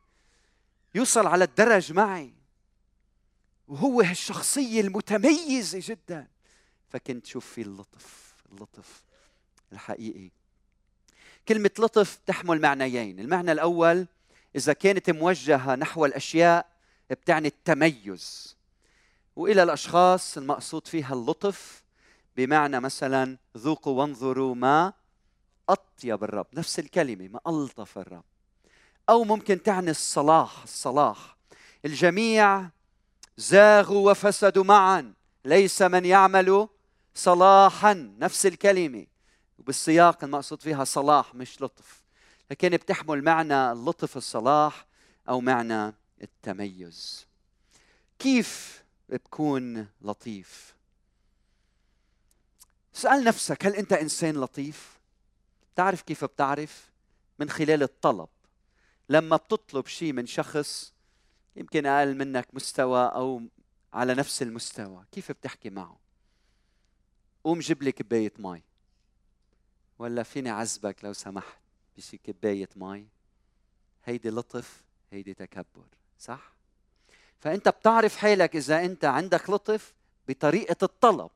[0.94, 2.32] يوصل على الدرج معي.
[3.68, 6.28] وهو هالشخصية المتميزة جدا.
[6.88, 9.02] فكنت شوف فيه اللطف اللطف
[9.72, 10.30] الحقيقي.
[11.48, 13.20] كلمة لطف تحمل معنيين.
[13.20, 14.06] المعنى الأول
[14.56, 16.66] إذا كانت موجهة نحو الأشياء
[17.10, 18.56] بتعني التميز.
[19.36, 21.82] وإلى الأشخاص المقصود فيها اللطف
[22.36, 24.92] بمعنى مثلا ذوقوا وانظروا ما
[25.68, 28.24] أطيب الرب نفس الكلمة ما ألطف الرب.
[29.08, 31.36] أو ممكن تعني الصلاح الصلاح.
[31.84, 32.68] الجميع
[33.36, 36.68] زاغوا وفسدوا معا ليس من يعمل
[37.14, 37.92] صلاحا.
[38.18, 39.06] نفس الكلمة
[39.58, 42.02] وبالسياق المقصود فيها صلاح مش لطف.
[42.50, 44.86] لكن بتحمل معنى اللطف الصلاح
[45.28, 47.26] أو معنى التميز.
[48.18, 50.74] كيف بكون لطيف؟
[52.96, 54.93] اسال نفسك هل أنت إنسان لطيف؟
[55.76, 56.90] تعرف كيف بتعرف؟
[57.38, 58.28] من خلال الطلب.
[59.08, 60.94] لما بتطلب شيء من شخص
[61.56, 63.42] يمكن أقل منك مستوى أو
[63.92, 65.98] على نفس المستوى كيف بتحكي معه؟
[67.44, 68.62] قوم جيب لي كباية مي
[69.98, 71.58] ولا فيني عذبك لو سمحت
[71.96, 73.06] بشي كباية مي
[74.04, 74.82] هيدي لطف
[75.12, 75.86] هيدي تكبر
[76.18, 76.52] صح؟
[77.40, 79.94] فأنت بتعرف حالك إذا أنت عندك لطف
[80.28, 81.30] بطريقة الطلب.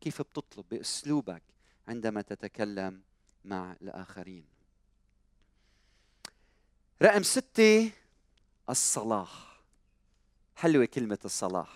[0.00, 1.42] كيف بتطلب؟ بأسلوبك
[1.88, 3.02] عندما تتكلم
[3.44, 4.44] مع الآخرين.
[7.02, 7.90] رقم ستة
[8.70, 9.60] الصلاح.
[10.56, 11.68] حلوة كلمة الصلاح.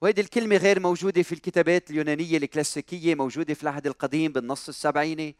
[0.00, 5.36] وهذه الكلمة غير موجودة في الكتابات اليونانية الكلاسيكية موجودة في العهد القديم بالنص السبعيني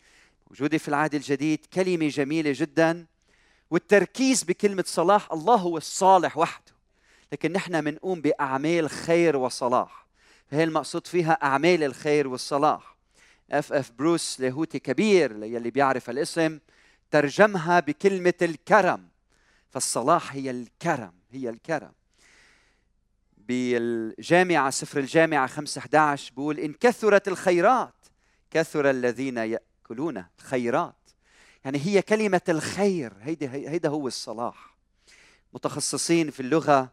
[0.50, 1.66] موجودة في العهد الجديد.
[1.66, 3.06] كلمة جميلة جدا.
[3.70, 6.72] والتركيز بكلمة صلاح الله هو الصالح وحده.
[7.32, 10.06] لكن نحن بنقوم بأعمال خير وصلاح.
[10.50, 12.97] فهي المقصود فيها أعمال الخير والصلاح.
[13.50, 16.58] اف اف بروس لاهوتي كبير يلي بيعرف الاسم
[17.10, 19.08] ترجمها بكلمة الكرم.
[19.70, 21.92] فالصلاح هي الكرم هي الكرم.
[23.36, 27.94] بالجامعة سفر الجامعة 5 11 بيقول إن كثرت الخيرات
[28.50, 30.94] كثر الذين يأكلون الخيرات.
[31.64, 34.76] يعني هي كلمة الخير هيدا هيدا هو الصلاح.
[35.52, 36.92] متخصصين في اللغة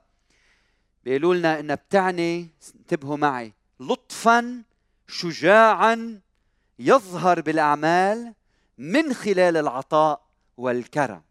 [1.03, 4.63] بيقولوا لنا إنها بتعني انتبهوا معي لطفا
[5.07, 6.21] شجاعا
[6.79, 8.33] يظهر بالأعمال
[8.77, 10.25] من خلال العطاء
[10.57, 11.21] والكرم.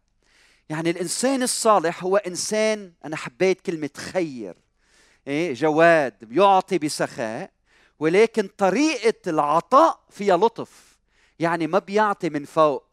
[0.69, 4.55] يعني الإنسان الصالح هو إنسان أنا حبيت كلمة خير
[5.27, 7.51] إيه جواد بيعطي بسخاء
[7.99, 10.97] ولكن طريقة العطاء فيها لطف.
[11.39, 12.85] يعني ما بيعطي من فوق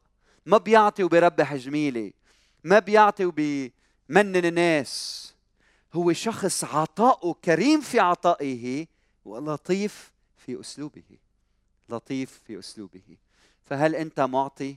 [0.46, 2.12] ما بيعطي وبيربح جميله
[2.64, 5.34] ما بيعطي وبيمنن الناس.
[5.92, 8.86] هو شخص عطاؤه كريم في عطائه
[9.24, 11.21] ولطيف في أسلوبه.
[11.92, 13.16] لطيف في أسلوبه.
[13.64, 14.76] فهل أنت معطي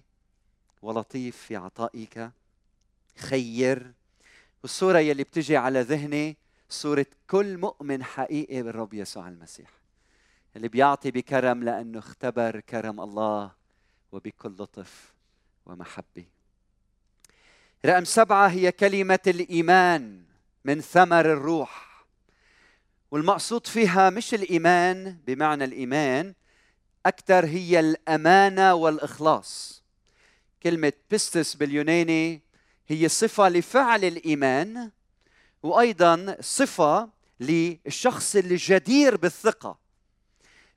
[0.82, 2.30] ولطيف في عطائك؟
[3.18, 3.94] خير.
[4.64, 6.38] والصورة يلي بتجي على ذهني
[6.70, 9.70] صورة كل مؤمن حقيقي بالرب يسوع المسيح
[10.56, 13.52] اللي بيعطي بكرم لأنه اختبر كرم الله
[14.12, 15.14] وبكل لطف
[15.66, 16.26] ومحبة.
[17.86, 20.24] رقم سبعة هي كلمة الإيمان
[20.66, 22.06] من ثمر الروح
[23.12, 26.34] والمقصود فيها مش الإيمان بمعنى الإيمان
[27.06, 29.84] أكثر هي الأمانة والإخلاص.
[30.64, 32.42] كلمة بيستس باليوناني
[32.88, 34.92] هي صفة لفعل الإيمان
[35.64, 39.78] وأيضا صفة للشخص الجدير بالثقة.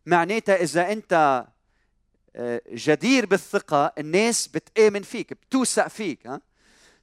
[0.06, 1.44] معناتها إذا أنت
[2.36, 6.40] آه، جدير بالثقة الناس بتآمن فيك بتوثق فيك ها؟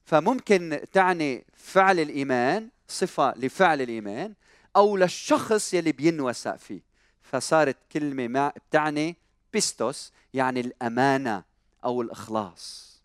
[0.05, 4.33] فممكن تعني فعل الإيمان صفة لفعل الإيمان
[4.75, 6.81] أو للشخص يلي بينوثق فيه
[7.31, 9.15] فصارت كلمة ما بتعني
[9.53, 11.43] بيستوس يعني الأمانة
[11.85, 12.95] أو الإخلاص.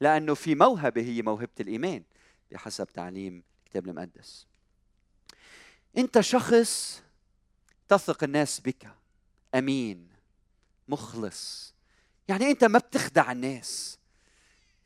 [0.00, 2.02] لأنه في موهبة هي موهبة الإيمان
[2.50, 4.46] بحسب تعليم الكتاب المقدس.
[5.98, 7.02] أنت شخص
[7.88, 8.88] تثق الناس بك
[9.54, 10.08] أمين
[10.88, 11.74] مخلص.
[12.28, 13.98] يعني أنت ما بتخدع الناس.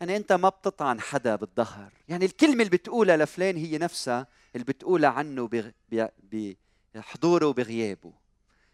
[0.01, 1.93] يعني أنت ما بتطعن حدا بالظهر.
[2.09, 5.51] يعني الكلمة اللي بتقولها لفلان هي نفسها اللي بتقولها عنه
[6.95, 8.13] بحضوره وبغيابه.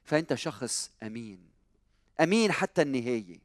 [0.05, 1.39] فأنت شخص أمين.
[2.21, 3.39] أمين حتى النهاية.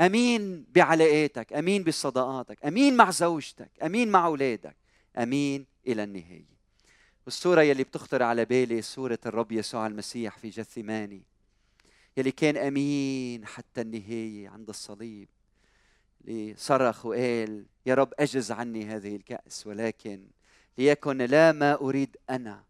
[0.00, 4.76] أمين بعلاقاتك أمين بصداقاتك أمين مع زوجتك أمين مع أولادك.
[5.18, 6.60] أمين إلى النهاية.
[7.24, 11.22] والصورة يلي بتخطر على بالي صوره الرب يسوع المسيح في جثماني
[12.16, 15.28] يلي كان أمين حتى النهاية عند الصليب.
[16.56, 20.26] صرخ وقال يا رب أجز عني هذه الكأس ولكن
[20.78, 22.64] ليكن لا ما أريد أنا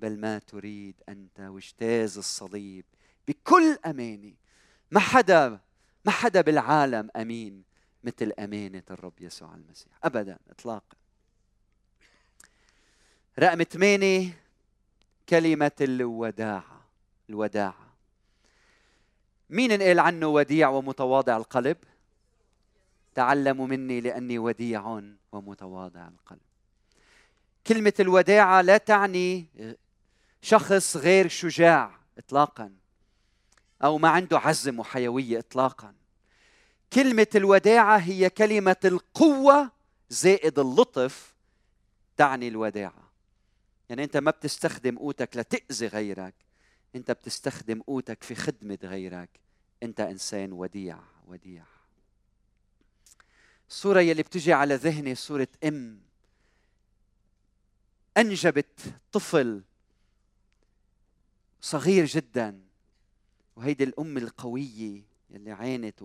[0.00, 2.84] بل ما تريد أنت واجتاز الصليب
[3.28, 4.32] بكل امانه
[4.90, 5.60] ما حدا
[6.04, 7.62] ما حدا بالعالم أمين
[8.04, 9.92] مثل أمانة الرب يسوع المسيح.
[10.04, 10.96] ابدا اطلاقا.
[13.38, 14.38] رقم ثمانية
[15.28, 16.80] كلمة الوداعه
[17.30, 17.90] الوداعه
[19.50, 21.76] مين انقال عنه وديع ومتواضع القلب؟
[23.14, 26.40] تعلموا مني لأني وديع ومتواضع القلب.
[27.66, 29.46] كلمة الوداعه لا تعني
[30.42, 32.72] شخص غير شجاع اطلاقا
[33.84, 35.94] أو ما عنده عزم وحيوية اطلاقا.
[36.92, 39.70] كلمة الوداعة هي كلمة القوة
[40.08, 41.34] زائد اللطف
[42.16, 43.10] تعني الوداعة.
[43.88, 46.34] يعني أنت ما بتستخدم قوتك لتأذي غيرك
[46.96, 49.40] أنت بتستخدم قوتك في خدمة غيرك.
[49.82, 51.64] أنت إنسان وديع وديع.
[53.68, 56.00] الصورة يلي بتجي على ذهني صورة أم.
[58.16, 58.80] أنجبت
[59.12, 59.62] طفل
[61.60, 62.60] صغير جدا.
[63.56, 66.02] وهيدي الأم القوية يلي عانت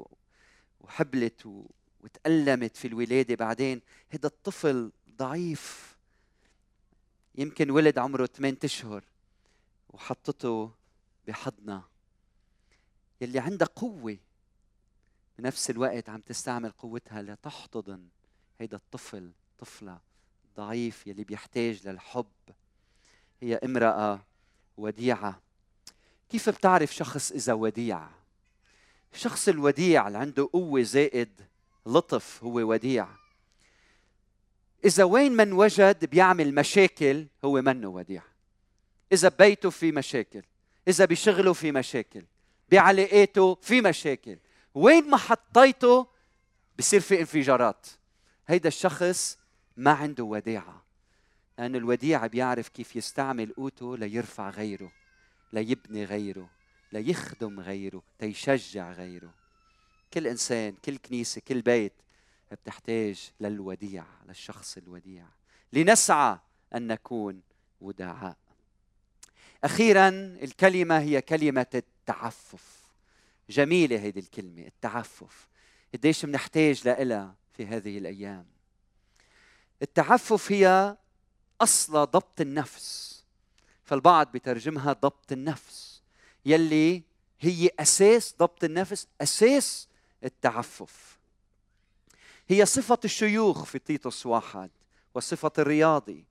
[0.80, 1.66] وحبلت
[2.00, 3.82] وتألمت في الولادة بعدين.
[4.10, 5.96] هذا الطفل ضعيف.
[7.36, 9.04] يمكن ولد عمره 8 أشهر
[9.90, 10.72] وحطته
[11.28, 11.90] بحضنها
[13.22, 14.18] يلي عندها قوة.
[15.38, 18.08] بنفس الوقت عم تستعمل قوتها لتحتضن
[18.60, 20.00] هيدا الطفل طفلة
[20.58, 22.26] ضعيف يلي بيحتاج للحب.
[23.42, 24.26] هي امرأة
[24.78, 25.45] وديعة.
[26.30, 28.08] كيف بتعرف شخص إذا وديع؟
[29.14, 31.42] الشخص الوديع اللي عنده قوة زائد
[31.86, 33.08] لطف هو وديع.
[34.86, 38.24] إذا وين من وجد بيعمل مشاكل هو منه وديع.
[39.12, 40.44] إذا ببيته في مشاكل
[40.88, 42.26] إذا بشغله في مشاكل
[42.70, 44.38] بعلاقاته في مشاكل.
[44.74, 46.08] وين ما حطيته
[46.80, 47.88] بصير في انفجارات.
[48.48, 49.38] هيدا الشخص
[49.78, 50.86] ما عنده وداعة
[51.58, 54.92] لأن الوديع بيعرف كيف يستعمل قوته ليرفع غيره.
[55.56, 56.50] ليبني غيره
[56.92, 59.34] ليخدم غيره تيشجع غيره.
[60.14, 61.94] كل إنسان كل كنيسة كل بيت
[62.52, 65.26] بتحتاج للوديع للشخص الوديع
[65.74, 66.40] لنسعى
[66.76, 67.42] أن نكون
[67.82, 68.38] ودعاء.
[69.64, 70.10] أخيرا
[70.44, 72.84] الكلمة هي كلمة التعفف.
[73.50, 75.48] جميلة هيدي الكلمة التعفف.
[75.94, 78.46] قديش بنحتاج لها في هذه الأيام.
[79.82, 80.98] التعفف هي
[81.62, 83.15] أصل ضبط النفس.
[83.86, 86.02] فالبعض بترجمها ضبط النفس
[86.46, 87.04] يلي
[87.40, 89.88] هي أساس ضبط النفس أساس
[90.24, 91.18] التعفف.
[92.48, 94.70] هي صفة الشيوخ في تيتوس واحد
[95.14, 96.26] وصفة الرياضي.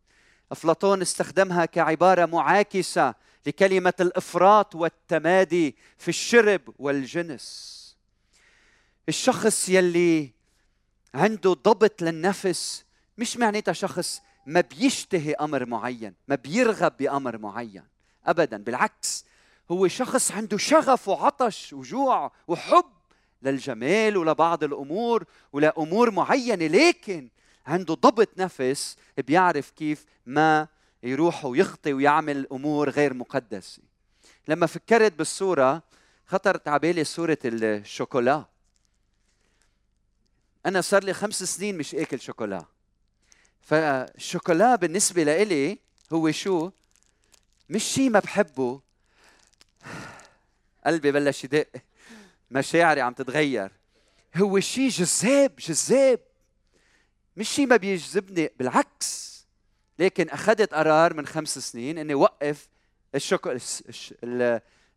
[0.52, 3.14] أفلاطون استخدمها كعبارة معاكسة
[3.46, 7.74] لكلمة الإفراط والتمادي في الشرب والجنس.
[9.09, 10.30] الشخص يلي
[11.14, 12.84] عنده ضبط للنفس
[13.18, 17.84] مش معناتها شخص ما بيشتهي أمر معين ما بيرغب بأمر معين.
[18.26, 19.24] ابدا بالعكس
[19.70, 22.84] هو شخص عنده شغف وعطش وجوع وحب
[23.42, 27.28] للجمال ولبعض الأمور ولأمور معينة لكن
[27.66, 30.68] عنده ضبط نفس بيعرف كيف ما
[31.03, 33.82] يروح ويخطي ويعمل أمور غير مقدسة.
[34.49, 35.82] لما فكرت بالصورة
[36.26, 38.45] خطرت على بالي صورة الشوكولا.
[40.66, 42.64] أنا صار لي خمس سنين مش أكل شوكولا.
[43.65, 45.79] فالشوكولا بالنسبة لإلي
[46.12, 46.71] هو شو؟
[47.69, 48.81] مش شيء ما بحبه.
[50.87, 51.69] قلبي بلش يدق.
[52.51, 53.73] مشاعري عم تتغير.
[54.37, 56.21] هو شيء جذاب جذاب.
[57.37, 58.51] مش شيء ما بيجذبني.
[58.59, 59.45] بالعكس.
[59.99, 62.69] لكن أخذت قرار من خمس سنين إني وقف
[63.15, 63.59] الشوكو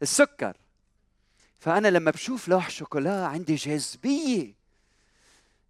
[0.01, 0.57] السكر.
[1.59, 4.53] فأنا لما بشوف لوح شوكولا عندي جاذبية.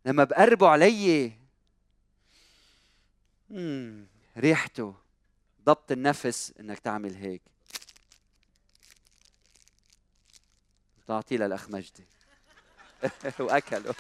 [0.06, 1.32] لما بقربوا علي
[4.38, 4.96] ريحته
[5.66, 7.42] ضبط النفس إنك تعمل هيك.
[11.08, 12.06] تعطيه للأخ مجدي.
[13.40, 13.96] وأكله.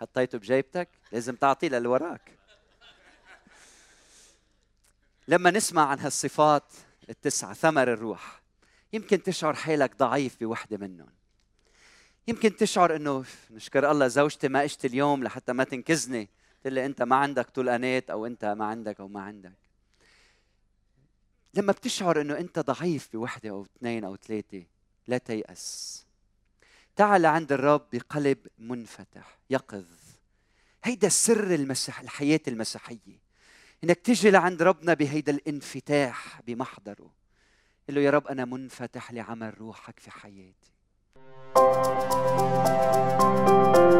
[0.00, 2.38] حطيته بجيبتك؟ لازم تعطيه للي وراك
[5.28, 6.72] لما نسمع عن هالصفات
[7.08, 8.42] التسعة ثمر الروح
[8.92, 11.21] يمكن تشعر حالك ضعيف بوحدة منهم.
[12.28, 16.28] يمكن تشعر إنه نشكر الله زوجتي ما اجت اليوم لحتى ما تنكزني.
[16.60, 19.52] تقول لي أنت ما عندك طلقانات أو أنت ما عندك أو ما عندك.
[21.54, 24.64] لما بتشعر إنه أنت ضعيف بوحدة أو اثنين أو ثلاثة
[25.06, 26.04] لا تيأس.
[26.96, 29.86] تعال عند الرب بقلب منفتح يقظ.
[30.84, 33.22] هيدا سر المسيح الحياة المسيحية.
[33.84, 37.10] إنك تجي لعند ربنا بهيدا الانفتاح بمحضره.
[37.88, 40.71] قل له يا رب أنا منفتح لعمل روحك في حياتي.
[41.54, 41.86] Thank
[43.76, 43.91] you.